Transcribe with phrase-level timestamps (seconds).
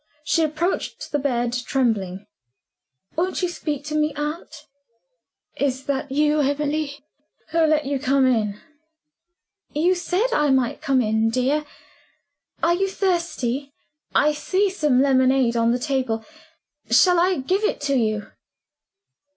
[0.23, 2.25] She approached the bed trembling.
[3.15, 4.65] "Won't you speak to me, aunt?"
[5.57, 7.05] "Is that you, Emily?
[7.51, 8.59] Who let you come in?"
[9.73, 11.65] "You said I might come in, dear.
[12.63, 13.75] Are you thirsty?
[14.15, 16.25] I see some lemonade on the table.
[16.89, 18.31] Shall I give it to you?"